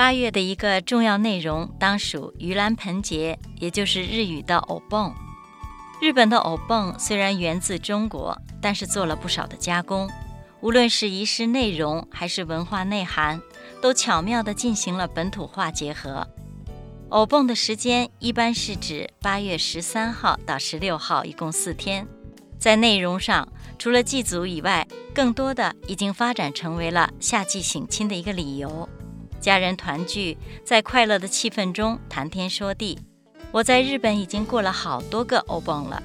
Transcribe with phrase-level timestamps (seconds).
[0.00, 5.14] 八月的一个重要内容当属盂兰盆节，也就是日语的偶蹦。
[6.00, 10.08] 日本的偶蹦虽然源自中国，但是做了不少的加工，
[10.62, 13.42] 无论是仪式内容还是文化内涵，
[13.82, 16.26] 都巧妙地进行了本土化结合。
[17.10, 22.08] 偶蹦的时间一般是指八月十三号到十六号，一共四天。
[22.58, 23.46] 在内容上，
[23.78, 28.88] 除了祭祖以外，更多的已经发展成为了夏季省亲的一个理由，
[29.40, 32.98] 家人团聚，在快乐的气氛中谈天说地。
[33.50, 36.02] 我在日本已经过了好多个欧蹦了。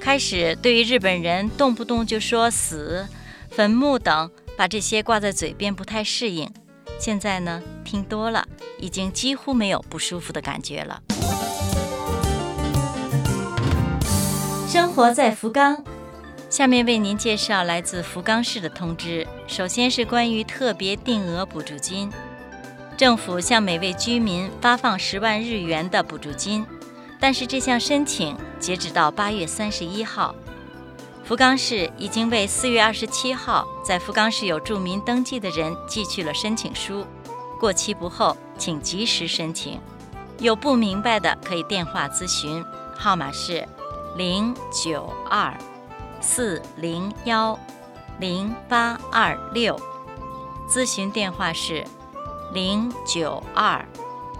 [0.00, 3.06] 开始对于日本人动不动就说死、
[3.50, 6.50] 坟墓等，把这些挂在嘴边不太适应。
[6.98, 8.46] 现在呢，听多了，
[8.78, 11.02] 已经几乎没有不舒服的感觉了。
[14.66, 15.84] 生活在福冈，
[16.50, 19.26] 下面为您介绍来自福冈市的通知。
[19.46, 22.10] 首先是关于特别定额补助金，
[22.98, 26.66] 政府向每位居民发放十万日元的补助金。
[27.20, 30.34] 但是这项申请截止到八月三十一号，
[31.22, 37.06] 福冈市已经为四月二十七号在福冈市有住民登记的人寄去了申请书，
[37.60, 39.80] 过期不候，请及时申请。
[40.40, 42.64] 有不明白的可以电话咨询，
[42.96, 43.64] 号码是
[44.16, 45.56] 零九二
[46.20, 47.56] 四零幺
[48.18, 49.80] 零八二六，
[50.68, 51.84] 咨询电话是
[52.52, 53.84] 零九二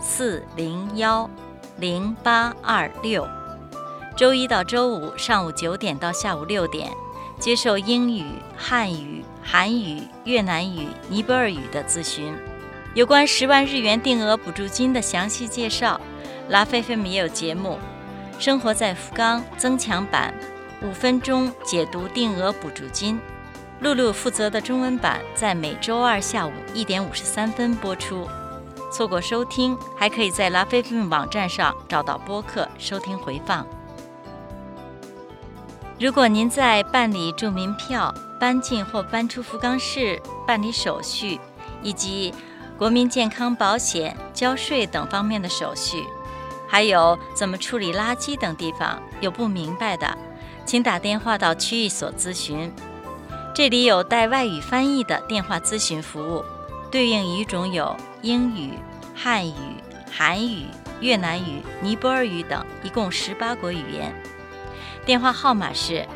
[0.01, 1.29] 四零幺。
[1.81, 3.25] 零八二六，
[4.17, 6.91] 周一到周五上午九点到下午六点，
[7.39, 8.25] 接受英语、
[8.57, 12.35] 汉语、韩语、越南语、尼泊尔语的咨询。
[12.95, 16.01] 有关十万日元定额补助金的详细介绍，
[16.49, 17.79] 拉菲菲们也有节目
[18.43, 20.35] 《生活在福冈》增强版，
[20.83, 23.21] 五分钟解读定额补助金。
[23.81, 28.27] 露露负责的中文版在每周二下午一点五十三分播出。
[28.91, 33.67] 错过收听，还可以在拉菲菲网站上找到播客收听回放。
[36.01, 41.39] 如果您在办理住民票、搬进或搬出福冈市、办理手续
[41.83, 42.33] 以及
[42.79, 46.05] 国民健康保险、交税等方面的手续，
[46.67, 50.17] 还有怎么处理垃圾等地方有不明白的，
[50.65, 52.73] 请打电话到区域所咨询。
[53.59, 56.45] 这里有带外语翻译的电话咨询服务，
[56.93, 57.97] 对应语种有。
[58.23, 58.75] 英语、
[59.17, 59.53] 汉语、
[60.09, 60.67] 韩语、
[61.01, 64.15] 越南语、尼泊尔语等，一共十八国语言。
[65.05, 66.07] 电话号码是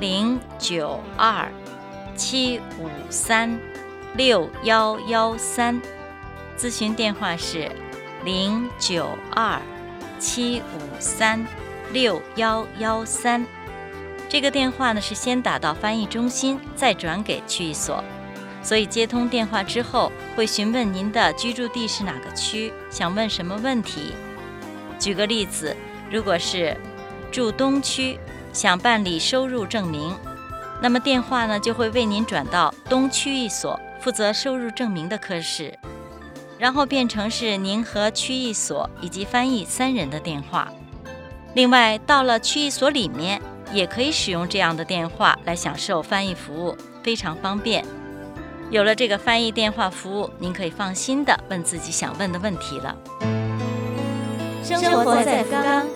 [0.00, 1.48] 零九二
[2.16, 3.56] 七五三
[4.16, 5.80] 六幺幺三，
[6.58, 7.70] 咨询电话是
[8.24, 9.62] 零九二
[10.18, 11.46] 七五三
[11.92, 13.46] 六幺幺三。
[14.32, 18.02] 这个电话呢是先打到翻译中心，再转给区域所。
[18.62, 24.14] 所以接通电话之后，会询问您的居住地是哪个区，想问什么问题。
[24.98, 25.76] 举个例子，
[26.10, 26.74] 如果是
[27.30, 28.18] 住东区，
[28.54, 30.16] 想办理收入证明，
[30.80, 35.78] 那么电话呢就会为您转到东区一所负责收入证明的科室，
[36.58, 40.72] 然后变成是您和区一所以及翻译三人的电话。
[41.52, 47.84] 另外，到了区一所里面，也可以使用这样的电话来享受翻译服务，非常方便。
[48.70, 52.96] 有了这个翻译电话服务，您可以放心的问自己想问的问题了。
[54.62, 55.86] 生活在福冈，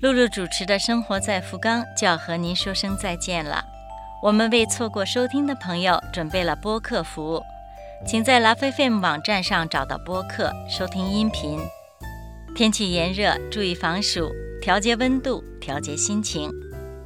[0.00, 3.64] 露露主持的《生活在福冈》就要和您说声再见了。
[4.22, 7.42] 我们为错过收听的朋友准备了播客服务，
[8.06, 11.60] 请在拉菲菲姆网站上找到播客收听音频。
[12.54, 14.32] 天气炎热，注意防暑，
[14.66, 16.50] 调节温度，调节心情。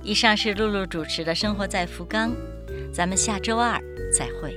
[0.03, 2.31] 以上是露露主持的《生活在福冈》。
[2.91, 3.79] 咱们下周二
[4.11, 4.57] 再会。